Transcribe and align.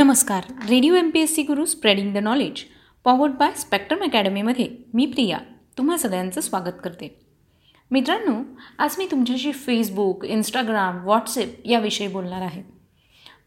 नमस्कार. 0.00 0.44
Radio 0.68 0.94
M 0.94 1.08
P 1.10 1.20
S 1.20 1.34
C 1.34 1.42
Guru 1.42 1.64
spreading 1.66 2.12
the 2.14 2.18
knowledge 2.18 2.60
powered 3.04 3.32
by 3.32 3.50
Spectrum 3.56 4.02
अकॅडमीमध्ये 4.04 4.66
मी 4.94 5.06
प्रिया 5.06 5.38
तुम्हा 5.78 5.96
सगळ्यांचं 5.96 6.40
स्वागत 6.40 6.78
करते. 6.84 7.08
मित्रांनो 7.90 8.34
आज 8.78 8.94
मी 8.98 9.06
तुमच्याशी 9.10 9.52
फेसबुक 9.52 10.24
इंस्टाग्राम 10.24 11.02
व्हॉट्सॲप 11.04 11.66
याविषयी 11.66 12.08
बोलणार 12.08 12.42
आहे. 12.42 12.62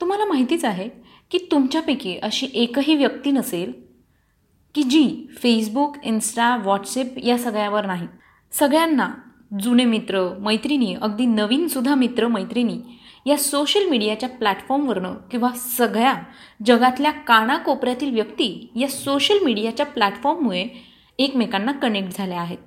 तुम्हाला 0.01 0.25
माहितीच 0.25 0.65
आहे 0.65 0.89
की 1.31 1.37
तुमच्यापैकी 1.51 2.17
अशी 2.23 2.47
एकही 2.53 2.95
व्यक्ती 2.95 3.31
नसेल 3.31 3.71
की 4.75 4.83
जी 4.83 5.27
फेसबुक 5.41 5.97
इन्स्टा 6.03 6.55
व्हॉट्सॲप 6.57 7.17
या 7.23 7.37
सगळ्यावर 7.37 7.85
नाही. 7.85 8.07
सगळ्यांना 8.51 9.13
जुने 9.63 9.85
मित्र 9.85 10.27
मैत्रिणी 10.39 10.93
अगदी 10.93 11.25
नवीनसुद्धा 11.25 11.95
मित्र 11.95 12.27
मैत्रिणी 12.27 12.81
या 13.25 13.37
सोशल 13.37 13.89
मीडियाच्या 13.89 14.29
प्लॅटफॉर्मवरनं 14.29 15.13
किंवा 15.31 15.49
सगळ्या 15.77 16.13
जगातल्या 16.65 17.11
कानाकोपऱ्यातील 17.11 18.13
व्यक्ती 18.13 18.71
या 18.75 18.87
सोशल 18.87 19.43
मीडियाच्या 19.43 19.85
प्लॅटफॉर्ममुळे 19.85 20.67
एकमेकांना 21.17 21.71
कनेक्ट 21.71 22.17
झाल्या 22.17 22.41
आहेत. 22.41 22.57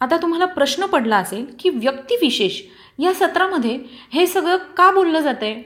आता 0.00 0.16
तुम्हाला 0.16 0.44
प्रश्न 0.44 0.86
पडला 0.86 1.16
असेल 1.16 1.46
की 1.58 1.68
व्यक्तिविशेष 1.68 2.60
या 2.98 3.14
सत्रामध्ये 3.14 3.78
हे 4.12 4.26
सगळं 4.26 4.56
का 4.56 4.90
बोललं 4.90 5.20
जातं 5.20 5.46
आहे 5.46 5.62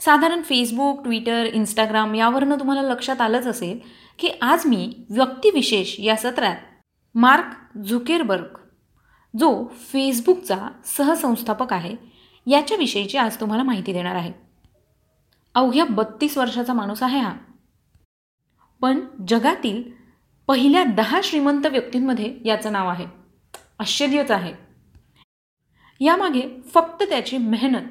साधारण 0.00 0.42
फेसबुक 0.42 1.02
ट्विटर 1.02 1.44
इंस्टाग्राम 1.52 2.14
यावरनं 2.14 2.58
तुम्हाला 2.58 2.82
लक्षात 2.82 3.20
आलंच 3.20 3.46
असेल 3.46 3.78
की 4.18 4.28
आज 4.42 4.66
मी 4.66 4.92
व्यक्तिविशेष 5.10 5.94
या 5.98 6.16
सत्रात 6.16 6.56
मार्क 7.14 7.78
झुकेरबर्ग 7.78 8.58
जो 9.38 9.66
फेसबुकचा 9.92 10.58
सहसंस्थापक 10.84 11.72
आहे 11.72 11.96
याच्याविषयीची 12.46 13.18
आज 13.18 13.40
तुम्हाला 13.40 13.62
माहिती 13.62 13.92
देणार 13.92 14.14
आहे. 14.14 14.32
अवघ्या 15.54 15.84
बत्तीस 15.84 16.38
वर्षाचा 16.38 16.72
माणूस 16.72 17.02
आहे 17.02 17.18
हा. 17.18 17.36
पण 18.80 19.00
जगातील 19.28 19.82
पहिल्या 20.46 20.84
दहा 20.84 21.20
श्रीमंत 21.24 21.66
व्यक्तींमध्ये 21.66 22.36
याचं 22.44 22.72
नाव 22.72 22.88
आहे. 22.88 23.06
आश्चर्यच 23.78 24.30
आहे. 24.30 24.54
यामागे 26.00 26.60
फक्त 26.74 27.02
त्याची 27.02 27.38
मेहनत. 27.38 27.86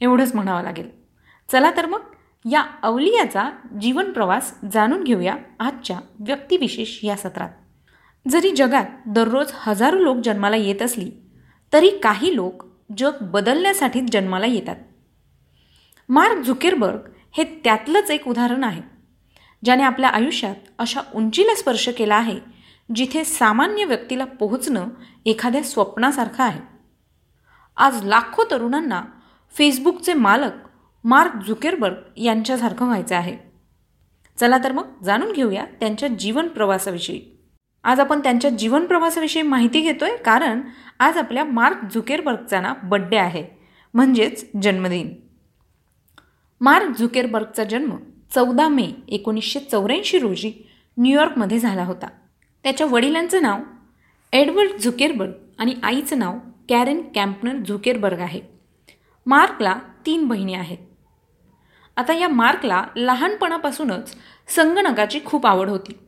एवढंच 0.00 0.34
म्हणावं 0.34 0.62
लागेल. 0.62 0.90
चला 1.52 1.70
तर 1.76 1.86
मग 1.86 2.02
या 2.50 2.64
अवलियाचा 2.82 3.50
जीवन 3.80 4.12
प्रवास 4.12 4.54
जाणून 4.72 5.04
घेऊया 5.04 5.36
आजच्या 5.60 6.00
व्यक्तिविशेष 6.20 7.04
या 7.04 7.16
सत्रात. 7.16 7.50
जरी 8.28 8.50
जगात 8.56 8.84
दररोज 9.06 9.52
हजारो 9.54 9.98
लोक 9.98 10.16
जन्माला 10.16 10.56
येत 10.56 10.82
असली 10.82 11.10
तरी 11.72 11.90
काही 12.02 12.36
लोक 12.36 12.67
जग 12.96 13.10
बदलण्यासाठीच 13.20 14.04
जन्माला 14.12 14.46
येतात. 14.46 14.76
मार्क 16.08 16.42
झुकेरबर्ग 16.42 16.98
हे 17.36 17.44
त्यातलंच 17.64 18.10
एक 18.10 18.28
उदाहरण 18.28 18.64
आहे 18.64 18.82
ज्याने 19.64 19.82
आपल्या 19.82 20.10
आयुष्यात 20.10 20.54
अशा 20.78 21.00
उंचीला 21.14 21.54
स्पर्श 21.54 21.88
केला 21.88 22.14
आहे 22.14 22.40
जिथे 22.94 23.24
सामान्य 23.24 23.84
व्यक्तीला 23.84 24.24
पोहोचणं 24.24 24.88
एखाद्या 25.26 25.62
स्वप्नासारखं 25.62 26.44
आहे. 26.44 26.60
आज 27.76 28.04
लाखो 28.04 28.44
तरुणांना 28.50 29.02
फेसबुकचे 29.54 30.14
मालक 30.14 30.52
मार्क 31.04 31.46
झुकेरबर्ग 31.46 31.94
यांच्यासारखं 32.16 32.86
व्हायचं 32.86 33.16
आहे. 33.16 33.36
चला 34.38 34.58
तर 34.64 34.72
मग 34.72 35.02
जाणून 35.04 35.32
घेऊया 35.32 35.64
त्यांच्या 35.64 36.08
जीवन 36.08 36.48
प्रवासाविषयी. 36.48 37.37
आज 37.88 38.00
आपण 38.00 38.20
त्यांच्या 38.22 38.50
जीवन 38.50 38.86
प्रवासाविषयी 38.86 39.42
माहिती 39.42 39.80
घेतोय 39.80 40.16
कारण 40.16 40.60
आज 40.98 41.16
आपल्या 41.16 41.44
मार्क 41.44 41.76
झुकेरबर्गचा 41.94 42.60
ना 42.60 42.74
बड्डे 42.82 43.16
आहे 43.16 43.44
म्हणजेच 43.94 44.50
जन्मदिन. 44.62 45.14
मार्क 46.60 46.98
झुकेरबर्गचा 46.98 47.64
जन्म 47.64 47.90
चौदा 48.34 48.68
मे 48.68 48.92
एकोणीसशे 49.08 49.60
चौऱ्याऐंशी 49.60 50.18
रोजी 50.18 50.52
न्यूयॉर्कमध्ये 50.98 51.58
झाला 51.58 51.84
होता. 51.84 52.06
त्याच्या 52.62 52.86
वडिलांचं 52.86 53.42
नाव 53.42 53.60
एडवर्ड 54.32 54.78
झुकेरबर्ग 54.78 55.32
आणि 55.58 55.74
आईचं 55.82 56.18
नाव 56.18 56.38
कॅरेन 56.68 57.02
कॅम्पनर 57.14 57.56
झुकेरबर्ग 57.56 58.18
आहे. 58.18 58.40
मार्कला 59.26 59.76
तीन 60.06 60.28
बहिणी 60.28 60.54
आहेत. 60.54 60.78
आता 61.96 62.12
या 62.12 62.28
मार्कला 62.28 62.84
लहानपणापासूनच 62.96 64.14
संगणकाची 64.48 65.20
खूप 65.24 65.46
आवड 65.46 65.68
होती. 65.68 65.98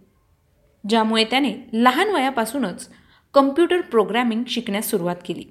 ज्यामुळे 0.89 1.25
त्याने 1.25 1.55
लहान 1.73 2.09
वयापासूनच 2.09 2.91
कम्प्युटर 3.35 3.81
प्रोग्रॅमिंग 3.81 4.43
शिकण्यास 4.47 4.91
सुरुवात 4.91 5.17
केली. 5.27 5.45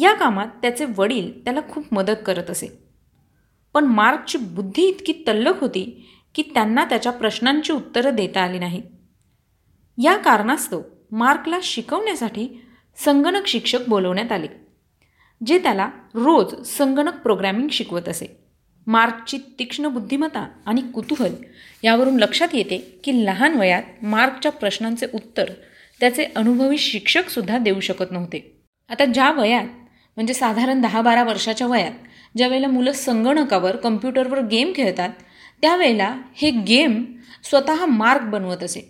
या 0.00 0.14
कामात 0.14 0.46
त्याचे 0.62 0.86
वडील 0.96 1.44
त्याला 1.44 1.60
खूप 1.70 1.84
मदत 1.92 2.22
करत 2.26 2.50
असे. 2.50 2.88
पण 3.74 3.84
मार्कची 3.84 4.38
बुद्धी 4.38 4.82
इतकी 4.82 5.12
तल्लक 5.12 5.60
होती 5.60 6.08
की 6.34 6.42
त्यांना 6.42 6.84
त्याच्या 6.84 7.12
प्रश्नांची 7.12 7.72
उत्तरं 7.72 8.14
देता 8.14 8.40
आली 8.40 8.58
नाहीत 8.58 8.82
या 10.02 10.16
कारणास्तव 10.16 10.82
मार्कला 11.12 11.58
शिकवण्यासाठी 11.62 12.62
संगणक 12.96 13.46
शिक्षक 13.46 13.88
बोलवण्यात 13.88 14.32
आले 14.32 14.46
जे 15.46 15.58
त्याला 15.58 15.90
रोज 16.14 16.66
संगणक 16.66 17.22
प्रोग्रॅमिंग 17.22 17.68
शिकवत 17.68 18.08
असे. 18.08 18.37
मार्कची 18.88 19.38
तीक्ष्ण 19.58 19.88
बुद्धिमत्ता 19.88 20.46
आणि 20.66 20.80
कुतूहल 20.94 21.34
यावरून 21.84 22.16
लक्षात 22.16 22.48
येते 22.52 22.78
की 23.04 23.24
लहान 23.24 23.54
वयात 23.54 23.82
मार्कच्या 24.02 24.52
प्रश्नांचे 24.52 25.06
उत्तर 25.14 25.50
त्याचे 26.00 26.24
अनुभवी 26.36 26.78
शिक्षकसुद्धा 26.78 27.58
देऊ 27.58 27.80
शकत 27.80 28.10
नव्हते. 28.10 28.60
आता 28.88 29.04
ज्या 29.04 29.30
वयात 29.30 29.64
म्हणजे 30.16 30.34
साधारण 30.34 30.80
दहा 30.80 31.02
बारा 31.02 31.24
वर्षाच्या 31.24 31.66
वयात 31.66 31.92
ज्यावेळेला 32.36 32.68
मुलं 32.68 32.92
संगणकावर 32.92 33.76
कम्प्युटरवर 33.76 34.40
गेम 34.40 34.72
खेळतात 34.76 35.10
त्यावेळेला 35.62 36.16
हे 36.34 36.50
गेम 36.50 37.04
स्वतः 37.44 37.86
मार्क 37.86 38.22
बनवत 38.22 38.62
असे. 38.62 38.80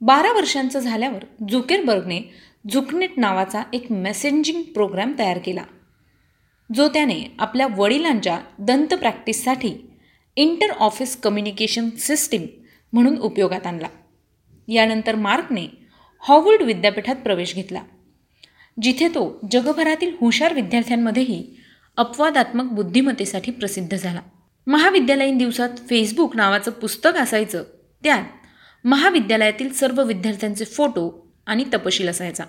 बारा 0.00 0.32
वर्षांचं 0.32 0.78
झाल्यावर 0.78 1.24
झुकेरबर्गने 1.50 2.20
झुकनेट 2.72 3.18
नावाचा 3.18 3.62
एक 3.72 3.92
मेसेंजिंग 3.92 4.62
प्रोग्रॅम 4.62 5.12
तयार 5.18 5.38
केला. 5.38 5.62
जो 6.74 6.88
त्याने 6.88 7.22
आपल्या 7.38 7.66
वडिलांच्या 7.76 8.40
दंत 8.58 8.94
प्रॅक्टिससाठी 8.94 9.90
इंटर 10.36 10.70
ऑफिस 10.70 11.16
कम्युनिकेशन 11.16 11.88
सिस्टीम 11.90 12.46
म्हणून 12.92 13.18
उपयोगात 13.18 13.66
आणला. 13.66 13.88
यानंतर 14.68 15.14
मार्कने 15.14 15.66
हॉवर्ड 16.18 16.62
विद्यापीठात 16.62 17.16
प्रवेश 17.16 17.54
घेतला 17.54 17.82
जिथे 18.82 19.08
तो 19.08 19.48
जगभरातील 19.50 20.14
हुशार 20.20 20.54
विद्यार्थ्यांमध्येही 20.54 21.56
अपवादात्मक 21.96 22.72
बुद्धिमत्तेसाठी 22.72 23.52
प्रसिद्ध 23.52 23.96
झाला. 23.96 24.20
महाविद्यालयीन 24.66 25.38
दिवसात 25.38 25.68
फेसबुक 25.88 26.36
नावाचं 26.36 26.70
पुस्तक 26.70 27.16
असायचं 27.16 27.64
त्यात 28.02 28.24
महाविद्यालयातील 28.86 29.72
सर्व 29.72 30.02
विद्यार्थ्यांचे 30.04 30.64
फोटो 30.64 31.32
आणि 31.46 31.64
तपशील 31.74 32.08
असायचा. 32.08 32.44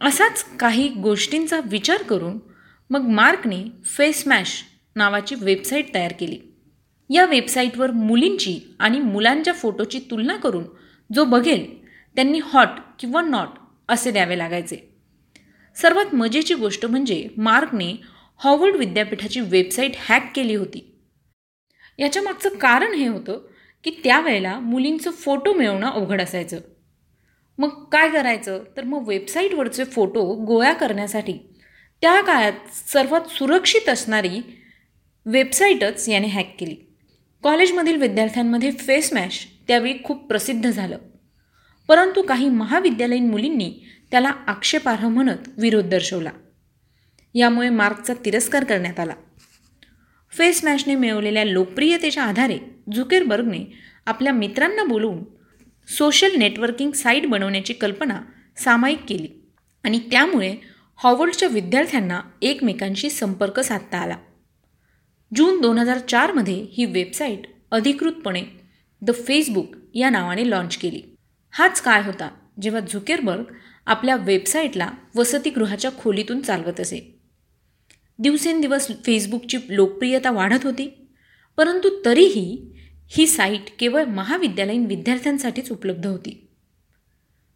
असाच 0.00 0.44
काही 0.60 0.88
गोष्टींचा 0.88 1.60
विचार 1.64 2.02
करून 2.02 2.38
मग 2.90 3.00
मार्कने 3.00 3.64
फेसमॅश 3.84 4.62
नावाची 4.96 5.34
वेबसाईट 5.34 5.94
तयार 5.94 6.12
केली. 6.20 6.38
या 7.10 7.24
वेबसाईटवर 7.24 7.90
मुलींची 7.90 8.60
आणि 8.78 9.00
मुलांच्या 9.00 9.54
फोटोची 9.54 9.98
तुलना 10.10 10.36
करून 10.36 10.64
जो 11.14 11.24
बघेल 11.24 11.88
त्यांनी 12.16 12.40
हॉट 12.44 12.68
किंवा 12.98 13.22
नॉट 13.22 13.48
असे 13.88 14.10
द्यावे 14.10 14.38
लागायचे. 14.38 14.76
सर्वात 15.76 16.14
मजेची 16.14 16.54
गोष्ट 16.54 16.86
म्हणजे 16.86 17.28
मार्कने 17.36 18.00
हॉवर्ड 18.38 18.76
विद्यापीठाची 18.76 19.40
वेबसाईट 19.40 19.92
हॅक 19.98 20.32
केली 20.36 20.54
होती. 20.54 20.98
याच्या 21.98 22.22
मागचं 22.22 22.48
कारण 22.48 22.92
हे 22.92 23.08
होतं 23.08 23.40
की 23.84 23.90
त्यावेळेला 24.04 24.58
मुलींचं 24.58 25.10
फोटो 25.10 25.52
मिळवणं 25.52 25.90
अवघड 25.90 26.22
असायचं. 26.22 26.60
मग 27.58 27.68
काय 27.68 28.10
करायचं? 28.10 28.64
तर 28.76 28.84
मग 28.84 29.08
वेबसाईटवरचे 29.08 29.84
फोटो 29.84 30.34
गोळा 30.34 30.72
करण्यासाठी 30.72 31.47
त्या 32.00 32.20
काळात 32.20 32.52
सर्वात 32.92 33.20
सुरक्षित 33.30 33.88
असणारी 33.88 34.40
वेबसाईटच 35.26 36.08
याने 36.08 36.26
हॅक 36.26 36.56
केली. 36.58 36.76
कॉलेजमधील 37.42 37.96
विद्यार्थ्यांमध्ये 37.96 38.70
फेस 38.70 39.12
मॅश 39.12 39.46
त्यावेळी 39.68 39.94
खूप 40.04 40.26
प्रसिद्ध 40.26 40.70
झालं. 40.70 40.98
परंतु 41.88 42.22
काही 42.22 42.48
महाविद्यालयीन 42.48 43.30
मुलींनी 43.30 43.74
त्याला 44.10 44.28
आक्षेपार्ह 44.28 45.08
म्हणत 45.08 45.48
विरोध 45.58 45.84
दर्शवला. 45.84 46.30
यामुळे 47.34 47.70
मार्कचा 47.70 48.14
तिरस्कार 48.24 48.64
करण्यात 48.64 49.00
आला. 49.00 49.14
फेस 50.32 50.64
मॅशने 50.64 50.94
मिळवलेल्या 50.94 51.44
लोकप्रियतेच्या 51.44 52.22
आधारे 52.22 52.58
झुकेरबर्गने 52.96 53.72
आपल्या 54.06 54.32
मित्रांना 54.32 54.84
बोलवून 54.84 55.24
सोशल 55.88 56.36
नेटवर्किंग 56.38 56.90
साईट 56.90 57.26
बनवण्याची 57.26 57.72
कल्पना 57.72 58.20
सामायिक 58.56 58.98
केली 59.08 59.28
आणि 59.84 59.98
त्यामुळे 59.98 60.56
हॉवर्डच्या 61.00 61.48
विद्यार्थ्यांना 61.48 62.20
एकमेकांशी 62.42 63.10
संपर्क 63.10 63.60
साधता 63.60 63.98
आला. 63.98 64.16
जून 65.36 65.60
दोन 65.60 65.78
हजार 65.78 65.98
चारमध्ये 65.98 66.66
ही 66.72 66.84
वेबसाईट 66.84 67.40
अधिकृतपणे 67.70 68.42
द 69.02 69.10
फेसबुक 69.14 69.74
या 69.94 70.10
नावाने 70.10 70.50
लॉन्च 70.50 70.76
केली. 70.76 71.02
हाच 71.50 71.80
काय 71.80 72.02
होता 72.02 72.30
जेव्हा 72.62 72.80
झुकेरबर्ग 72.80 73.42
आपल्या 73.86 74.16
वेबसाईटला 74.16 74.90
वसतिगृहाच्या 75.16 75.90
खोलीतून 75.98 76.40
चालवत 76.40 76.80
असे. 76.80 77.20
दिवसेंदिवस 78.18 78.88
फेसबुकची 79.06 79.58
लोकप्रियता 79.68 80.30
वाढत 80.30 80.64
होती 80.64 81.08
परंतु 81.56 82.04
तरीही 82.04 82.74
ही 83.08 83.26
साईट 83.26 83.70
केवळ 83.78 84.04
महाविद्यालयीन 84.04 84.86
विद्यार्थ्यांसाठीच 84.86 85.72
उपलब्ध 85.72 86.06
होती. 86.06 86.47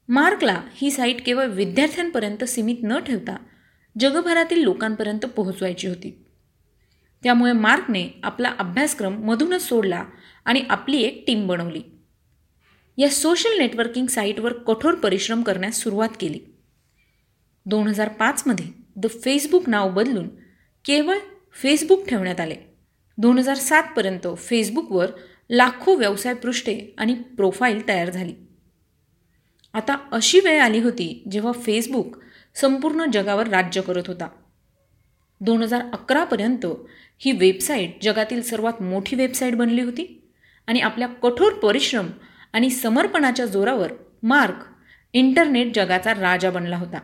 मार्कला 0.08 0.62
ही 0.74 0.90
साईट 0.90 1.26
केवळ 1.26 1.46
विद्यार्थ्यांपर्यंत 1.46 2.44
सीमित 2.44 2.76
न 2.82 2.98
ठेवता 2.98 3.36
जगभरातील 4.00 4.62
लोकांपर्यंत 4.62 5.20
पोहोचवायची 5.20 5.88
होती. 5.88 6.24
त्यामुळे 7.22 7.52
मार्कने 7.52 8.08
आपला 8.22 8.52
अभ्यासक्रम 8.58 9.24
मधूनच 9.24 9.62
सोडला 9.62 10.04
आणि 10.44 10.62
आपली 10.68 10.96
एक 10.96 11.24
टीम 11.26 11.46
बनवली. 11.46 11.82
या 12.96 13.08
सोशल 13.08 13.58
नेटवर्किंग 13.58 14.06
साईटवर 14.06 14.52
कठोर 14.52 14.94
परिश्रम 14.94 15.42
करण्यास 15.42 15.76
सुरुवात 15.76 16.08
केली. 16.20 16.38
दोन 17.66 17.86
हजार 17.86 18.08
पाचमध्ये 18.08 18.66
द 18.96 19.06
फेसबुक 19.24 19.68
नाव 19.68 19.90
बदलून 19.90 20.28
केवळ 20.84 21.18
फेसबुक 21.54 22.08
ठेवण्यात 22.08 22.40
आले. 22.40 22.56
दोन 23.18 23.38
हजार 23.38 23.56
सातपर्यंत 23.56 24.26
फेसबुकवर 24.36 25.10
लाखो 25.50 25.94
व्यवसाय 25.94 26.34
पृष्ठे 26.34 26.94
आणि 26.98 27.14
प्रोफाईल 27.14 27.88
तयार 27.88 28.10
झाली. 28.10 28.34
आता 29.72 29.96
अशी 30.12 30.40
वेळ 30.40 30.60
आली 30.60 30.78
होती 30.78 31.22
जेव्हा 31.30 31.52
फेसबुक 31.52 32.16
संपूर्ण 32.54 33.04
जगावर 33.12 33.48
राज्य 33.48 33.80
करत 33.80 34.02
होता. 34.06 34.28
दोन 35.40 35.62
हजार 35.62 35.82
अकरापर्यंत 35.92 36.66
ही 37.18 37.32
वेबसाईट 37.32 37.98
जगातील 38.02 38.42
सर्वात 38.42 38.82
मोठी 38.82 39.16
वेबसाईट 39.16 39.54
बनली 39.54 39.82
होती 39.82 40.22
आणि 40.66 40.80
आपल्या 40.80 41.08
कठोर 41.08 41.52
परिश्रम 41.52 42.06
आणि 42.52 42.70
समर्पणाच्या 42.70 43.46
जोरावर 43.46 43.92
मार्क 44.22 44.54
इंटरनेट 45.12 45.74
जगाचा 45.74 46.12
राजा 46.12 46.50
बनला 46.50 46.76
होता. 46.76 46.98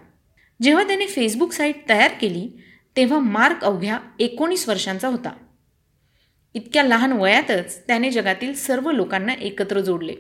जेव्हा 0.63 0.85
त्याने 0.85 1.07
फेसबुक 1.07 1.53
साईट 1.53 1.89
तयार 1.89 2.11
केली 2.21 2.49
तेव्हा 2.97 3.19
मार्क 3.19 3.65
अवघ्या 3.65 3.99
एकोणीस 4.19 4.69
वर्षांचा 4.69 5.09
होता. 5.09 5.31
इतक्या 6.55 6.83
लहान 6.83 7.13
वयातच 7.13 7.87
त्याने 7.87 8.11
जगातील 8.11 8.55
सर्व 8.55 8.91
लोकांना 8.91 9.33
एकत्र 9.33 9.81
जोडले. 9.81 10.15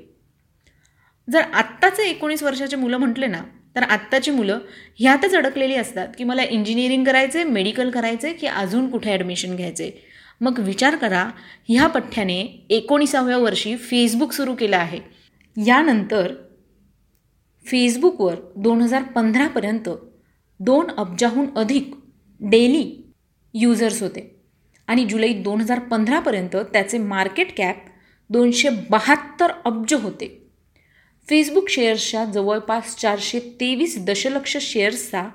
जर 1.32 1.40
आत्ताचे 1.40 2.08
एकोणीस 2.10 2.42
वर्षाचे 2.42 2.76
मुलं 2.76 2.96
म्हटले 2.96 3.26
ना 3.26 3.42
तर 3.76 3.82
आत्ताची 3.82 4.30
मुलं 4.30 4.58
ह्यातच 4.98 5.34
अडकलेली 5.34 5.74
असतात 5.74 6.08
की 6.18 6.24
मला 6.24 6.42
इंजिनिअरिंग 6.42 7.04
करायचे 7.04 7.44
मेडिकल 7.44 7.90
करायचे 7.90 8.32
की 8.32 8.46
अजून 8.46 8.90
कुठे 8.90 9.10
ॲडमिशन 9.10 9.56
घ्यायचे 9.56 9.90
मग 10.40 10.58
विचार 10.58 10.96
करा 10.96 11.24
ह्या 11.68 11.86
पठ्ठ्याने 11.86 12.66
एकोणीसाव्या 12.70 13.38
वर्षी 13.38 13.76
फेसबुक 13.76 14.32
सुरू 14.32 14.54
केलं 14.54 14.76
आहे. 14.76 15.00
यानंतर 15.56 16.34
फेसबुकवर 17.66 18.34
दोन 18.56 18.80
हजार 18.82 19.02
पंधरापर्यंत 19.02 19.88
दोन 20.60 20.90
अब्जाहून 20.96 21.46
अधिक 21.56 21.94
डेली 22.40 23.12
युजर्स 23.54 24.02
होते. 24.02 24.34
आणि 24.88 25.04
जुलै 25.04 25.32
दोन 25.32 25.60
हजार 25.60 25.78
पंधरापर्यंत 25.78 26.56
त्याचे 26.72 26.98
मार्केट 26.98 27.56
कॅप 27.56 27.76
दोनशे 28.30 28.68
बहात्तर 28.90 29.52
अब्ज 29.64 29.94
होते. 29.94 30.47
फेसबुक 31.28 31.68
शेअर्सच्या 31.68 32.24
जवळपास 32.24 32.96
चारशे 32.96 33.38
तेवीस 33.60 33.96
दशलक्ष 34.04 34.56
शेअर्सचा 34.56 35.28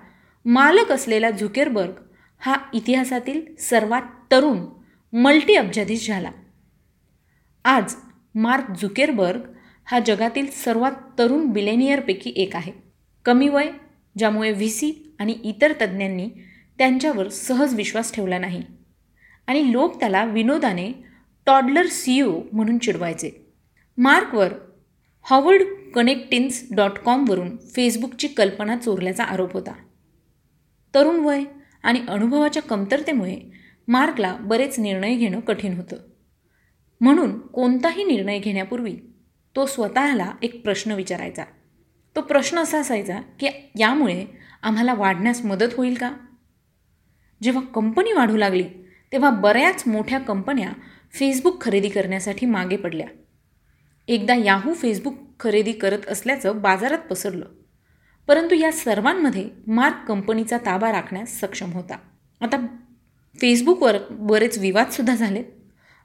मालक 0.46 0.92
असलेला 0.92 1.30
झुकेरबर्ग 1.30 1.92
हा 2.40 2.56
इतिहासातील 2.74 3.42
सर्वात 3.60 4.02
तरुण 4.32 4.66
मल्टी 5.14 5.56
अब्जाधीश 5.56 6.08
झाला. 6.08 6.32
आज 7.66 7.96
मार्क 8.36 8.72
झुकेरबर्ग 8.82 9.42
हा 9.86 10.00
जगातील 10.00 10.50
सर्वात 10.52 10.92
तरुण 11.20 11.46
बिलेनियरपैकी 11.46 12.34
एक 12.36 12.56
आहे. 12.56 12.72
कमी 13.26 13.50
वय 13.50 13.70
ज्यामुळे 14.18 14.52
व्ही 14.52 14.70
सी 14.70 15.16
आणि 15.20 15.36
इतर 15.44 15.74
तज्ज्ञांनी 15.82 16.30
त्यांच्यावर 16.78 17.30
सहज 17.30 17.76
विश्वास 17.76 18.14
ठेवला 18.14 18.38
नाही 18.38 18.62
आणि 19.48 19.72
लोक 19.72 20.00
त्याला 20.00 20.26
विनोदाने 20.26 20.92
टॉडलर 21.46 21.86
सीईओ 21.86 22.40
म्हणून 22.54 22.78
चिडवायचे. 22.78 23.32
मार्कवर 23.98 24.54
हॉवर्ड 25.26 25.62
कनेक्टिन्स 25.96 26.68
डॉट 26.72 26.92
कॉमवरून 26.92 27.58
फेसबुकची 27.58 28.28
कल्पना 28.28 28.78
चोरल्याचा 28.78 29.24
आरोप 29.24 29.54
होता. 29.54 29.72
तरुण 30.96 31.16
वय 31.16 31.44
आणि 31.84 32.02
अनुभवाच्या 32.08 32.64
कमतरतेमुळे 32.64 33.40
मार्कला 33.88 34.38
बरेच 34.42 34.80
निर्णय 34.80 35.16
घेणं 35.16 35.40
कठीण 35.40 35.74
होतं. 35.74 35.96
म्हणून 37.02 37.40
कोणताही 37.40 38.04
निर्णय 38.04 38.40
घेण्यापूर्वी 38.40 38.98
तो 39.56 39.66
स्वतःला 39.66 40.32
एक 40.42 40.64
प्रश्न 40.64 40.92
विचारायचा. 40.92 41.44
तो 42.16 42.22
प्रश्न 42.22 42.60
असा 42.60 42.80
असायचा 42.80 43.22
की 43.40 43.48
यामुळे 43.80 44.26
आम्हाला 44.62 44.94
वाढण्यास 44.94 45.46
मदत 45.46 45.74
होईल 45.78 45.94
का? 45.94 46.12
जेव्हा 47.44 47.62
कंपनी 47.62 48.12
वाढू 48.12 48.38
लागली 48.38 48.66
तेव्हा 49.12 49.30
बऱ्याच 49.30 49.84
मोठ्या 49.88 50.20
कंपन्या 50.20 50.70
फेसबुक 51.12 51.62
खरेदी 51.62 51.90
करण्यासाठी 51.90 52.46
मागे 52.46 52.78
पडल्या. 52.78 53.08
एकदा 54.08 54.36
याहू 54.36 54.74
फेसबुक 54.74 55.14
खरेदी 55.40 55.72
करत 55.72 56.00
असल्याचं 56.08 56.62
बाजारात 56.62 56.98
पसरलं. 56.98 57.46
परंतु 58.28 58.56
या 58.56 58.72
सर्वांमध्ये 58.72 59.50
मार्क 59.68 60.08
कंपनीचा 60.08 60.58
ताबा 60.58 60.92
राखण्यास 60.92 61.40
सक्षम 61.40 61.72
होता. 61.72 61.96
आता 62.42 62.58
फेसबुकवर 63.42 63.98
बरेच 64.12 64.58
विवादसुद्धा 64.58 65.16
झालेत. 65.16 65.44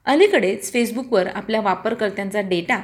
अलीकडेच 0.05 0.73
फेसबुकवर 0.73 1.27
आपल्या 1.27 1.61
वापरकर्त्यांचा 1.61 2.41
डेटा 2.41 2.77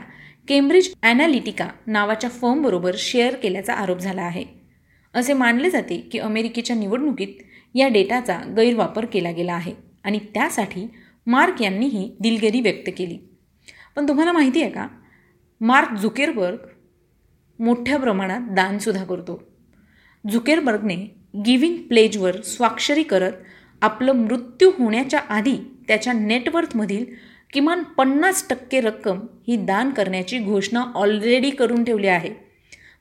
केम्ब्रिज 0.48 0.94
ॲनालिटिका 1.02 1.68
नावाच्या 1.88 2.30
फर्मबरोबर 2.30 2.96
शेअर 2.98 3.36
केल्याचा 3.36 3.74
आरोप 3.74 3.98
झाला 3.98 4.22
आहे. 4.22 4.46
असे 5.14 5.34
मानले 5.34 5.70
जाते 5.70 5.98
की 5.98 6.20
अमेरिकेच्या 6.20 6.76
निवडणुकीत 6.76 7.28
या 7.76 7.88
डेटाचा 7.88 8.40
गैरवापर 8.58 9.06
केला 9.06 9.32
गेला 9.32 9.54
आहे 9.54 9.74
आणि 10.04 10.20
त्यासाठी 10.20 10.88
मार्क 11.28 11.62
यांनीही 11.62 12.16
दिलगिरी 12.20 12.62
व्यक्त 12.62 12.90
केली. 12.98 13.18
पण 13.96 14.08
तुम्हाला 14.08 14.32
माहिती 14.32 14.62
आहे 14.62 14.72
का? 14.72 14.88
मार्क 15.62 15.98
झुकेरबर्ग 16.02 16.58
मोठ्या 17.60 17.98
प्रमाणात 17.98 18.42
दानसुद्धा 18.52 19.04
करतो. 19.04 19.44
झुकेरबर्गने 20.32 20.96
गिव्हिंग 21.46 21.78
प्लेजवर 21.78 22.42
स्वाक्षरी 22.42 23.04
करत 23.04 23.32
आपलं 23.82 24.12
मृत्यू 24.12 24.72
होण्याच्या 24.80 25.20
आधी 25.20 25.58
त्याच्या 25.88 26.14
नेटवर्थमधील 26.14 27.06
किमान 27.54 27.84
पन्नास 27.84 28.48
टक्के 28.50 28.80
रक्कम 28.82 29.20
ही 29.48 29.56
दान 29.56 29.90
करण्याची 29.90 30.40
घोषणा 30.40 30.82
ऑलरेडी 30.96 31.50
करून 31.50 31.84
ठेवली 31.84 32.08
आहे. 32.08 32.30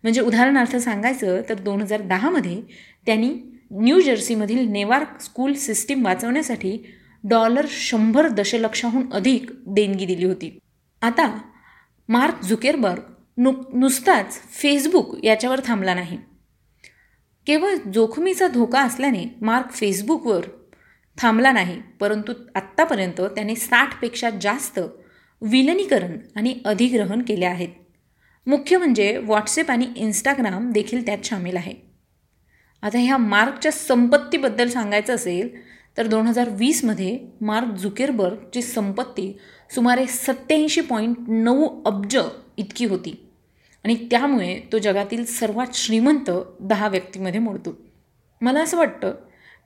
म्हणजे 0.03 0.21
उदाहरणार्थ 0.21 0.77
सांगायचं 0.77 1.41
तर 1.49 1.55
दोन 1.55 1.81
हजार 1.81 2.01
दहामध्ये 2.01 2.61
त्यांनी 3.07 3.35
न्यू 3.71 4.01
जर्सीमधील 4.01 4.69
नेवार्क 4.69 5.21
स्कूल 5.21 5.53
सिस्टीम 5.53 6.05
वाचवण्यासाठी 6.05 6.79
डॉलर 7.25 7.67
शंभर 7.69 8.29
दशलक्षाहून 8.29 9.13
अधिक 9.13 9.51
देणगी 9.67 10.07
दिली 10.07 10.25
होती. 10.25 10.59
आता 11.03 11.39
मार्क 12.09 12.43
झुकेरबर्ग 12.45 13.03
नु 13.39 13.53
नुसताच 13.75 14.39
फेसबुक 14.53 15.15
याच्यावर 15.25 15.61
थांबला 15.65 15.95
नाही. 15.95 16.19
केवळ 17.47 17.75
जोखमीचा 17.95 18.49
धोका 18.49 18.81
असल्याने 18.81 19.25
मार्क 19.41 19.71
फेसबुकवर 19.71 20.47
थांबला 21.19 21.53
नाही 21.53 21.81
परंतु 22.01 22.33
आत्तापर्यंत 22.55 23.21
त्याने 23.21 23.55
साठपेक्षा 23.55 24.31
जास्त 24.41 24.79
विलनीकरण 25.43 26.17
आणि 26.37 26.55
अधिग्रहण 26.65 27.23
केले 27.23 27.45
आहेत. 27.45 27.69
मुख्य 28.47 28.77
म्हणजे 28.77 29.17
व्हॉट्सॲप 29.19 29.71
आणि 29.71 29.87
इंस्टाग्राम 29.97 30.71
देखील 30.73 31.05
त्यात 31.07 31.27
सामील 31.27 31.57
आहे. 31.57 31.75
आता 32.83 32.99
ह्या 32.99 33.17
मार्कच्या 33.17 33.73
संपत्तीबद्दल 33.73 34.69
सांगायचं 34.69 35.15
असेल 35.15 35.49
तर 35.99 36.07
दोन 36.07 36.27
हजार 36.27 36.49
वीसमध्ये 36.51 37.19
मार्क 37.41 37.77
झुकेरबर्गची 37.77 38.63
संपत्ती 38.63 39.37
सुमारे 39.75 40.07
सत्याऐंशी 40.07 40.81
पॉईंट 40.81 41.17
नऊ 41.29 41.69
अब्ज 41.87 42.17
इतकी 42.57 42.85
होती. 42.85 43.15
आणि 43.85 43.95
त्यामुळे 44.11 44.61
तो 44.73 44.79
जगातील 44.79 45.25
सर्वात 45.25 45.75
श्रीमंत 45.75 46.31
दहा 46.61 46.89
व्यक्तीमध्ये 46.89 47.41
मोडतो. 47.41 47.75
मला 48.41 48.63
असं 48.63 48.77
वाटतं 48.77 49.15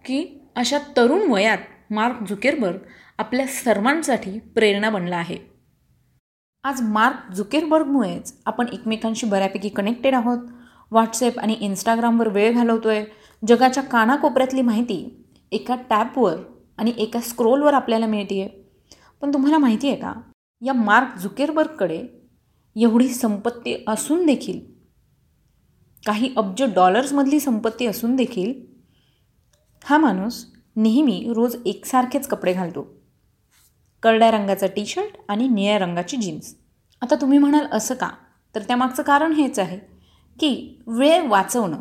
की 0.05 0.25
अशा 0.57 0.79
तरुण 0.97 1.31
वयात 1.31 1.93
मार्क 1.93 2.29
झुकेरबर्ग 2.29 2.79
आपल्या 3.19 3.47
सर्वांसाठी 3.47 4.39
प्रेरणा 4.55 4.91
बनला 4.91 5.17
आहे. 5.17 5.37
आज 6.65 6.81
मार्क 6.83 7.33
झुकेरबर्गमुळेच 7.35 8.33
आपण 8.47 8.67
एकमेकांशी 8.73 9.27
बऱ्यापैकी 9.27 9.69
कनेक्टेड 9.69 10.15
आहोत. 10.15 10.39
व्हॉट्सॲप 10.91 11.39
आणि 11.39 11.57
इंस्टाग्रामवर 11.61 12.29
वेळ 12.29 12.53
घालवतो 12.53 12.89
आहे 12.89 13.05
जगाच्या 13.49 13.83
कानाकोपऱ्यातली 13.83 14.63
माहिती 14.63 15.27
एका 15.53 15.77
टॅपवर 15.91 16.37
आणि 16.79 16.93
एका 16.99 17.21
स्क्रोलवर 17.21 17.75
आपल्याला 17.75 18.07
मिळते 18.07 18.41
आहे 18.41 18.68
पण 19.23 19.33
तुम्हाला 19.33 19.59
माहिती 19.59 19.89
आहे 19.89 19.97
का 19.97 20.15
या 20.63 20.73
मार्क 20.73 21.19
झुकेरबर्गकडे 21.19 22.07
एवढी 22.77 23.09
संपत्ती 23.09 23.85
असून 23.89 24.27
देखील 24.27 24.61
काही 26.07 26.35
अब्ज 26.37 26.63
डॉलर्समधली 26.63 27.41
संपत्ती 27.41 27.87
असून 27.87 28.17
देखील 28.17 28.53
हा 29.85 29.99
माणूस 29.99 30.47
नेहमी 30.77 31.33
रोज 31.35 31.57
एकसारखेच 31.67 32.27
कपडे 32.27 32.53
घालतो. 32.53 32.87
करड्या 34.03 34.31
रंगाचा 34.31 34.67
टी 34.67 34.87
शर्ट 34.87 35.19
आणि 35.29 35.49
निळ्या 35.49 35.79
रंगाची 35.79 36.17
जीन्स. 36.17 36.55
आता 37.03 37.15
तुम्ही 37.15 37.39
म्हणाल 37.39 37.67
असं 37.73 37.95
का? 37.95 38.11
तर 38.55 38.63
त्यामागचं 38.63 39.03
कारण 39.03 39.33
हेच 39.33 39.59
आहे 39.59 39.79
की 40.41 40.83
वेळ 40.87 41.29
वाचवणं. 41.29 41.81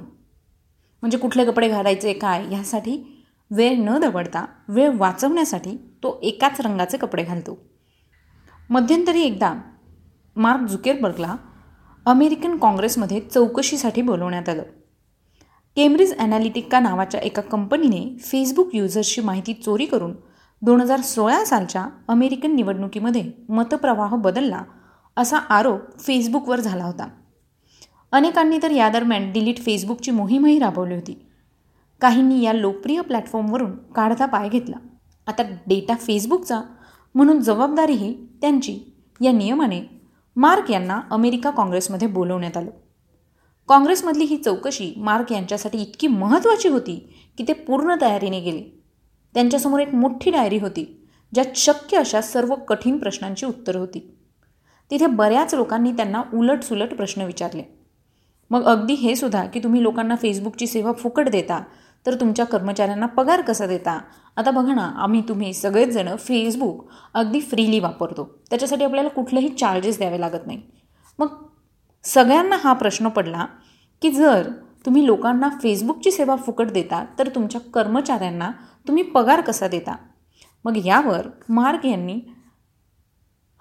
म्हणजे 1.01 1.17
कुठले 1.17 1.45
कपडे 1.45 1.69
घालायचे 1.69 2.13
काय? 2.13 2.45
ह्यासाठी 2.45 3.25
वेळ 3.51 3.75
न 3.77 3.97
दवडता 3.97 4.45
वेळ 4.67 4.91
वाचवण्यासाठी 4.95 5.86
तो 6.03 6.19
एकाच 6.23 6.61
रंगाचे 6.61 6.97
कपडे 6.97 7.23
घालतो. 7.23 7.57
मध्यंतरी 8.69 9.21
एकदा 9.21 9.53
मार्क 10.35 10.69
झुकेरबर्गला 10.69 11.35
अमेरिकन 12.05 12.57
काँग्रेसमध्ये 12.57 13.19
चौकशीसाठी 13.19 14.01
बोलवण्यात 14.01 14.49
आलं. 14.49 14.63
केम्ब्रिज 15.75 16.13
ॲनालिटिका 16.19 16.79
नावाच्या 16.79 17.19
एका 17.19 17.41
कंपनीने 17.41 18.17
फेसबुक 18.19 18.75
युजर्सची 18.75 19.21
माहिती 19.21 19.53
चोरी 19.53 19.85
करून 19.85 20.15
दोन 20.61 20.81
हजार 20.81 21.01
सोळा 21.01 21.45
सालच्या 21.45 21.85
अमेरिकन 22.07 22.55
निवडणुकीमध्ये 22.55 23.31
मतप्रवाह 23.49 24.15
बदलला 24.15 24.63
असा 25.17 25.37
आरोप 25.37 25.99
फेसबुकवर 25.99 26.59
झाला 26.59 26.83
होता. 26.83 27.07
अनेकांनी 28.11 28.59
तर 28.63 28.71
या 28.71 28.89
दरम्यान 28.89 29.31
डिलीट 29.31 29.57
फेसबुकची 29.57 30.11
मोहीमही 30.11 30.59
राबवली 30.59 30.95
होती. 30.95 31.27
काहींनी 32.01 32.41
या 32.41 32.53
लोकप्रिय 32.53 33.01
प्लॅटफॉर्मवरून 33.01 33.71
काढता 33.71 34.25
पाय 34.25 34.49
घेतला. 34.49 34.75
आता 35.27 35.43
डेटा 35.43 35.95
फेसबुकचा 35.95 36.61
म्हणून 37.15 37.39
जबाबदारीही 37.39 38.13
त्यांची. 38.41 38.79
या 39.21 39.31
नियमाने 39.31 39.81
मार्क 40.35 40.71
यांना 40.71 41.01
अमेरिका 41.11 41.49
काँग्रेसमध्ये 41.49 42.07
बोलवण्यात 42.07 42.57
आलं. 42.57 42.69
काँग्रेसमधली 43.69 44.23
ही 44.23 44.37
चौकशी 44.37 44.93
मार्क 44.97 45.31
यांच्यासाठी 45.31 45.77
इतकी 45.77 46.07
महत्त्वाची 46.07 46.67
होती 46.67 47.13
की 47.37 47.45
ते 47.47 47.53
पूर्ण 47.53 47.95
तयारीने 48.01 48.39
गेले. 48.39 48.81
त्यांच्यासमोर 49.33 49.79
एक 49.79 49.93
मोठी 49.93 50.31
डायरी 50.31 50.57
होती 50.57 51.07
ज्यात 51.33 51.45
शक्य 51.55 51.97
अशा 51.97 52.21
सर्व 52.21 52.55
कठीण 52.55 52.97
प्रश्नांची 52.97 53.45
उत्तरं 53.45 53.79
होती. 53.79 54.17
तिथे 54.91 55.05
बऱ्याच 55.05 55.53
लोकांनी 55.53 55.91
त्यांना 55.91 56.21
उलटसुलट 56.33 56.93
प्रश्न 56.93 57.21
विचारले. 57.21 57.63
मग 58.49 58.63
अगदी 58.63 58.93
हे 58.93 59.15
सुद्धा 59.15 59.45
की 59.45 59.59
तुम्ही 59.59 59.83
लोकांना 59.83 60.15
फेसबुकची 60.15 60.67
सेवा 60.67 60.91
फुकट 60.91 61.29
देता 61.29 61.63
तर 62.05 62.15
तुमच्या 62.19 62.45
कर्मचाऱ्यांना 62.45 63.05
पगार 63.05 63.41
कसा 63.41 63.65
देता? 63.67 63.99
आता 64.37 64.51
बघा 64.51 64.73
ना 64.73 64.85
आम्ही 64.97 65.21
तुम्ही 65.29 65.53
सगळेच 65.53 65.89
जणं 65.89 66.15
फेसबुक 66.17 66.85
अगदी 67.13 67.39
फ्रीली 67.41 67.79
वापरतो. 67.79 68.23
त्याच्यासाठी 68.49 68.83
आपल्याला 68.83 69.09
कुठलेही 69.09 69.49
चार्जेस 69.49 69.97
द्यावे 69.97 70.19
लागत 70.19 70.47
नाही. 70.47 70.61
मग 71.19 71.27
सगळ्यांना 72.05 72.57
हा 72.63 72.73
प्रश्न 72.73 73.07
पडला 73.07 73.45
की 74.01 74.11
जर 74.11 74.49
तुम्ही 74.85 75.05
लोकांना 75.05 75.49
फेसबुकची 75.61 76.11
सेवा 76.11 76.35
फुकट 76.35 76.71
देता 76.71 77.03
तर 77.19 77.29
तुमच्या 77.35 77.61
कर्मचाऱ्यांना 77.73 78.51
तुम्ही 78.87 79.03
पगार 79.03 79.41
कसा 79.41 79.67
देता? 79.67 79.95
मग 80.65 80.77
यावर 80.85 81.27
मार्क 81.49 81.85
यांनी 81.85 82.19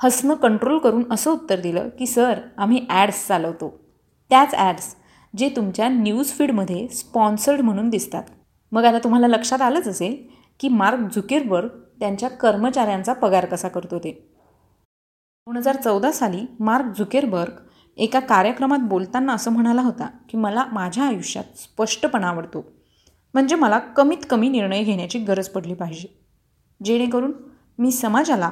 हसणं 0.00 0.35
कंट्रोल 0.35 0.78
करून 0.78 1.02
असं 1.11 1.31
उत्तर 1.31 1.61
दिलं 1.61 1.88
की 1.88 2.07
सर 2.07 2.40
आम्ही 2.59 2.87
ॲड्स 2.90 3.26
चालवतो. 3.26 3.69
त्याच 4.31 4.55
ॲड्स 4.55 4.95
जे 5.37 5.49
तुमच्या 5.49 5.88
न्यूज 5.88 6.26
फीडमध्ये 6.26 6.88
स्पॉन्सर्ड 6.88 7.61
म्हणून 7.61 7.88
दिसतात. 7.88 8.23
मग 8.73 8.85
आता 8.85 8.99
तुम्हाला 8.99 9.26
लक्षात 9.26 9.62
आलंच 9.62 9.88
असेल 9.88 10.16
की 10.61 10.69
मार्क 10.69 11.14
झुकेरबर्ग 11.14 11.69
त्यांच्या 12.00 12.28
कर्मचाऱ्यांचा 12.28 13.12
पगार 13.12 13.45
कसा 13.45 13.69
करतो 13.69 13.99
ते. 13.99 14.11
दोन 15.47 15.57
हजार 15.57 15.76
चौदा 15.76 16.12
साली 16.12 16.40
मार्क 16.61 16.99
झुकेरबर्ग 16.99 17.52
एका 17.97 18.21
कार्यक्रमात 18.21 18.78
बोलताना 18.78 19.33
असं 19.33 19.50
म्हणाला 19.50 19.83
होता 19.83 20.09
की 20.28 20.37
मला 20.37 20.64
माझ्या 20.73 21.05
आयुष्यात 21.05 21.59
स्पष्टपणा 21.59 22.28
आवडतो. 22.28 22.73
म्हणजे 23.35 23.55
मला 23.55 23.78
कमीत 23.78 24.26
कमी 24.31 24.49
निर्णय 24.49 24.83
घेण्याची 24.83 25.19
गरज 25.19 25.49
पडली 25.49 25.75
पाहिजे. 25.75 26.25
जेणेकरून 26.85 27.33
मी 27.78 27.90
समाजाला 27.90 28.50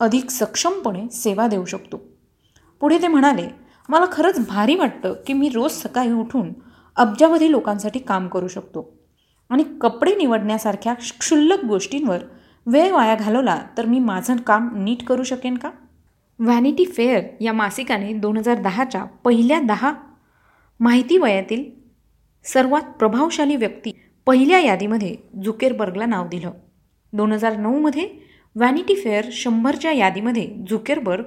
अधिक 0.00 0.30
सक्षमपणे 0.30 1.08
सेवा 1.08 1.46
देऊ 1.46 1.64
शकतो. 1.64 2.00
पुढे 2.80 3.02
ते 3.02 3.08
म्हणाले 3.08 3.48
मला 3.90 4.04
खरंच 4.12 4.46
भारी 4.48 4.74
वाटतं 4.74 5.14
की 5.26 5.32
मी 5.32 5.48
रोज 5.48 5.70
सकाळी 5.70 6.12
उठून 6.12 6.52
अब्जावधी 6.96 7.50
लोकांसाठी 7.50 7.98
काम 7.98 8.28
करू 8.28 8.48
शकतो. 8.48 8.98
आणि 9.50 9.64
कपडे 9.80 10.14
निवडण्यासारख्या 10.14 10.94
क्षुल्लक 10.94 11.64
गोष्टींवर 11.64 12.18
वेळ 12.66 12.92
वाया 12.92 13.14
घालवला 13.14 13.58
तर 13.78 13.86
मी 13.86 13.98
माझं 13.98 14.36
काम 14.36 14.84
नीट 14.84 15.04
करू 15.04 15.22
शकेन 15.22 15.56
का? 15.56 15.70
व्हॅनिटी 16.38 16.84
फेअर 16.84 17.22
या 17.40 17.52
मासिकाने 17.52 18.12
दोन 18.12 18.36
हजार 18.36 18.60
दहाच्या 18.62 19.04
पहिल्या 19.04 19.60
दहा 19.60 19.92
माहिती 20.80 21.18
वयातील 21.18 21.64
सर्वात 22.44 22.82
प्रभावशाली 22.82 23.56
व्यक्ती 23.56 23.92
पहिल्या 24.26 24.58
यादीमध्ये 24.58 25.16
झुकेरबर्गला 25.44 26.06
नाव 26.06 26.28
दिलं. 26.28 26.50
दोन 27.12 27.32
हजार 27.32 27.56
नऊमध्ये 27.56 28.08
व्हॅनिटी 28.56 28.94
फेअर 28.94 29.24
शंभरच्या 29.32 29.92
यादीमध्ये 29.92 30.48
झुकेरबर्ग 30.70 31.24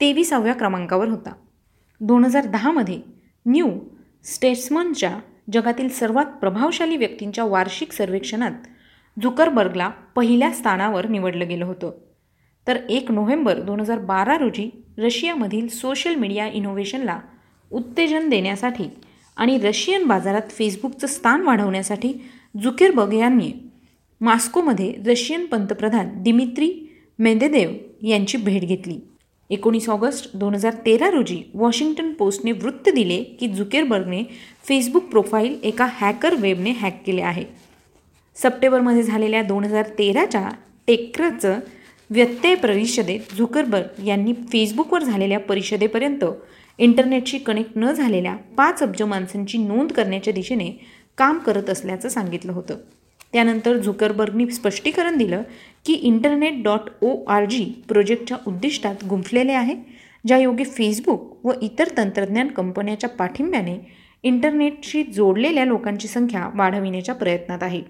तेविसाव्या 0.00 0.54
क्रमांकावर 0.54 1.08
होता. 1.08 1.32
दोन 2.00 2.24
हजार 2.24 2.46
दहामध्ये 2.46 3.00
न्यू 3.46 3.68
स्टेट्समनच्या 4.24 5.18
जगातील 5.52 5.88
सर्वात 5.88 6.26
प्रभावशाली 6.26 6.96
व्यक्तींच्या 6.96 7.44
वार्षिक 7.44 7.92
सर्वेक्षणात 7.92 8.52
झुकरबर्गला 9.22 9.88
पहिल्या 9.88 10.50
स्थानावर 10.50 11.08
निवडलं 11.08 11.48
गेलं 11.48 11.64
होतं. 11.64 11.90
तर 12.66 12.76
एक 12.88 13.10
नोव्हेंबर 13.10 13.60
दोन 13.60 13.80
हजार 13.80 13.98
बारा 13.98 14.36
रोजी 14.38 14.70
रशियामधील 14.98 15.68
सोशल 15.68 16.14
मीडिया 16.14 16.46
इनोव्हेशनला 16.46 17.20
उत्तेजन 17.70 18.28
देण्यासाठी 18.28 18.88
आणि 19.36 19.58
रशियन 19.58 20.04
बाजारात 20.04 20.50
फेसबुकचं 20.50 21.06
स्थान 21.06 21.42
वाढवण्यासाठी 21.42 22.12
जुकेरबर्ग 22.62 23.12
यांनी 23.12 23.52
मॉस्कोमध्ये 24.20 24.92
रशियन 25.06 25.46
पंतप्रधान 25.46 26.22
दिमित्री 26.22 26.88
मेदेदेव 27.18 27.70
यांची 28.02 28.38
भेट 28.38 28.62
घेतली. 28.64 28.98
एकोणीस 29.50 29.88
ऑगस्ट 29.88 30.30
दोन 30.34 30.54
हजार 30.54 30.74
तेरा 30.86 31.10
रोजी 31.10 31.42
वॉशिंग्टन 31.54 32.12
पोस्टने 32.12 32.52
वृत्त 32.52 32.88
दिले 32.88 33.22
की 33.22 33.48
झुकेरबर्गने 33.48 34.22
फेसबुक 34.68 35.04
प्रोफाईल 35.04 35.58
एका 35.62 35.86
हॅकर 35.90 36.34
वेबने 36.34 36.70
हॅक 36.70 37.02
केले 37.06 37.22
आहे. 37.22 37.44
सप्टेंबरमध्ये 38.36 39.02
झालेल्या 39.02 39.42
दोन 39.42 39.64
हजार 39.64 39.88
तेराच्या 39.98 40.48
टेक्राचं 40.86 41.58
व्यत्यय 42.10 42.54
परिषदेत 42.54 43.34
झुकरबर्ग 43.36 44.06
यांनी 44.06 44.32
फेसबुकवर 44.32 45.02
झालेल्या 45.02 45.38
परिषदेपर्यंत 45.40 46.24
इंटरनेटशी 46.78 47.38
कनेक्ट 47.38 47.70
न 47.76 47.92
झालेल्या 47.92 48.36
पाच 48.56 48.82
अब्ज 48.82 49.02
माणसांची 49.02 49.58
नोंद 49.58 49.92
करण्याच्या 49.92 50.32
दिशेने 50.32 50.70
काम 51.18 51.38
करत 51.38 51.70
असल्याचं 51.70 52.08
सांगितलं 52.08 52.52
होतं. 52.52 52.74
त्यानंतर 53.36 53.76
झुकरबर्गनी 53.76 54.50
स्पष्टीकरण 54.50 55.16
दिलं 55.16 55.42
की 55.86 55.92
internet 55.92 56.62
dot 56.62 56.80
O 57.02 57.24
R 57.24 57.44
G 57.44 57.64
प्रोजेक्टच्या 57.88 58.36
उद्दिष्टात 58.46 59.04
गुंफलेले 59.10 59.52
आहे 59.52 59.74
ज्यायोगे 60.26 60.64
फेसबुक 60.64 61.46
व 61.46 61.52
इतर 61.62 61.88
तंत्रज्ञान 61.96 62.48
कंपन्याच्या 62.48 63.10
पाठिंब्याने 63.10 63.76
इंटरनेटशी 64.22 65.02
जोडलेल्या 65.02 65.64
लोकांची 65.64 66.08
संख्या 66.08 66.48
वाढविण्याच्या 66.54 67.14
प्रयत्नात 67.14 67.62
आहे. 67.62 67.82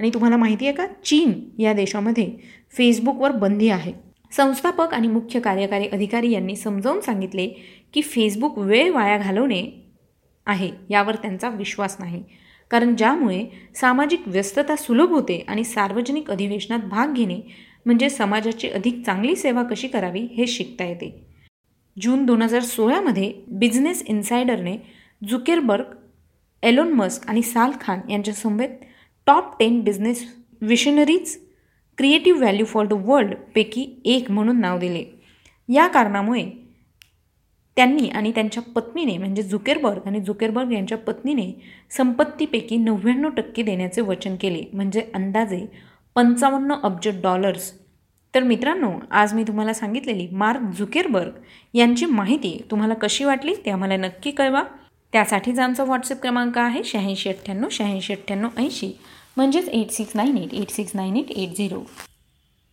आणि 0.00 0.10
तुम्हाला 0.14 0.36
माहिती 0.36 0.66
आहे 0.66 0.74
का? 0.74 0.86
चीन 1.04 1.32
या 1.58 1.72
देशामध्ये 1.72 2.28
फेसबुकवर 2.76 3.30
बंदी 3.30 3.68
आहे. 3.68 3.92
संस्थापक 4.32 4.94
आणि 4.94 5.08
मुख्य 5.08 5.40
कार्यकारी 5.40 5.86
अधिकारी 5.86 6.30
यांनी 6.30 6.56
समजावून 6.56 7.00
सांगितले 7.00 7.46
की 7.94 8.02
फेसबुक 8.02 8.58
वेळ 8.58 8.90
वाया 8.90 9.18
घालवणे 9.18 9.62
आहे 10.46 10.70
यावर 10.90 11.14
त्यांचा 11.14 11.48
विश्वास 11.48 11.96
नाही. 12.00 12.22
कारण 12.70 12.94
ज्यामुळे 12.96 13.46
सामाजिक 13.74 14.22
व्यस्तता 14.26 14.76
सुलभ 14.76 15.10
होते 15.10 15.44
आणि 15.48 15.64
सार्वजनिक 15.64 16.30
अधिवेशनात 16.30 16.78
भाग 16.78 17.12
घेणे 17.12 17.40
म्हणजे 17.86 18.10
समाजाची 18.10 18.68
अधिक 18.68 19.02
चांगली 19.06 19.36
सेवा 19.36 19.62
कशी 19.62 19.88
करावी 19.88 20.20
हे 20.20 20.46
शिकता 20.46 20.84
येते. 20.84 21.26
जून 22.00 22.24
दोन 22.26 22.42
हजार 22.42 22.60
सोळामध्ये 22.60 23.32
बिझनेस 23.48 24.02
इन्सायडरने 24.06 24.76
जुकेरबर्ग 25.28 25.84
एलोन 26.62 26.92
मस्क 26.92 27.28
आणि 27.28 27.42
साल 27.42 27.70
खान 27.80 28.10
यांच्या 28.10 28.34
समवेत 28.34 28.68
top 29.26 29.58
ten 29.58 29.80
business 29.80 30.24
visionaries 30.60 31.36
creative 31.98 32.40
value 32.40 32.66
for 32.66 32.86
the 32.86 32.92
वर्ल्डपैकी 32.92 34.00
एक 34.04 34.30
म्हणून 34.30 34.60
नाव 34.60 34.78
दिले. 34.78 35.04
या 35.68 35.86
कारणामुळे 35.86 36.69
त्यांनी 37.80 38.08
आणि 38.08 38.30
त्यांच्या 38.34 38.62
पत्नीने 38.74 39.16
म्हणजे 39.18 39.42
झुकेरबर्ग 39.42 40.06
आणि 40.06 40.20
झुकेरबर्ग 40.20 40.72
यांच्या 40.72 40.96
पत्नीने 40.98 41.46
संपत्तीपैकी 41.90 42.76
नव्याण्णव 42.76 43.28
टक्के 43.36 43.62
देण्याचे 43.62 44.00
वचन 44.00 44.34
केले. 44.40 44.62
म्हणजे 44.72 45.02
अंदाजे 45.14 45.64
पंचावन्न 46.16 46.74
अब्ज 46.82 47.08
डॉलर्स 47.22 47.70
तर 48.34 48.42
मित्रांनो 48.42 48.90
आज 49.10 49.32
मी 49.34 49.42
तुम्हाला 49.42 49.74
सांगितलेली 49.74 50.26
मार्क 50.32 50.76
झुकेरबर्ग 50.78 51.76
यांची 51.76 52.06
माहिती 52.06 52.56
तुम्हाला 52.70 52.94
कशी 52.94 53.24
वाटली 53.24 53.54
ते 53.64 53.70
आम्हाला 53.70 53.96
नक्की 53.96 54.30
कळवा. 54.30 54.62
त्यासाठीच 55.12 55.58
आमचा 55.58 55.84
व्हॉट्सअप 55.84 56.20
क्रमांक 56.22 56.58
आहे 56.58 56.84
शहाऐंशी 56.84 57.28
अठ्ठ्याण्णव 57.28 57.68
शहाऐंशी 57.70 58.12
अठ्ठ्याण्णव 58.12 58.60
ऐंशी. 58.62 58.92
म्हणजेच 59.36 59.68
eight 59.68 59.90
six 59.90 60.16
nine 60.16 60.38
eight 60.38 60.54
eight 60.54 60.70
six 60.70 60.96
nine 60.96 61.16
eight 61.16 61.30
eight 61.30 61.56
zero 61.56 61.82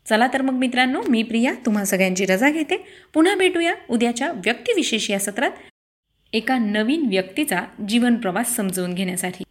चला 0.10 0.28
तर 0.34 0.42
मग 0.42 0.54
मित्रांनो 0.54 1.02
मी 1.10 1.24
प्रिया 1.24 1.54
तुम्हा 1.66 1.86
सगळ्यांची 1.86 2.26
रजा 2.26 2.50
घेते. 2.50 2.78
पुन्हा 3.14 3.36
भेटूया 3.36 3.74
उद्याच्या 3.90 4.32
व्यक्तिविशेष 4.32 5.12
या 5.12 5.20
सत्रात. 5.20 5.52
एका 6.34 6.58
नवीन 6.58 7.06
व्यक्तीचा 7.10 7.62
जीवनप्रवास 7.90 8.56
समजवून 8.56 8.94
घेण्यासाठी. 8.94 9.44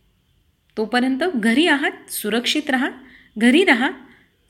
तोपर्यंत 0.76 1.24
घरी 1.34 1.66
आहात 1.66 2.10
सुरक्षित 2.10 2.70
राहा 2.70 2.90
घरी 3.38 3.64
राहा 3.64 3.90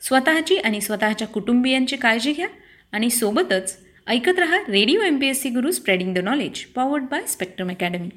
स्वतःची 0.01 0.57
आणि 0.57 0.81
स्वतःच्या 0.81 1.27
कुटुंबियांची 1.27 1.95
काळजी 1.95 2.33
घ्या 2.33 2.47
आणि 2.91 3.09
सोबतच 3.09 3.77
ऐकत 4.07 4.39
रहा 4.39 4.57
radio 4.57 5.01
M 5.01 5.19
P 5.19 5.27
S 5.27 5.41
C 5.41 5.49
Guru 5.49 5.71
spreading 5.71 6.13
the 6.13 6.17
knowledge 6.17 6.65
powered 6.65 7.03
by 7.03 7.21
Spectrum 7.27 7.69
academy 7.69 8.09